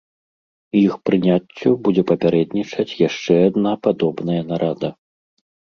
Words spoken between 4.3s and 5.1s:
нарада.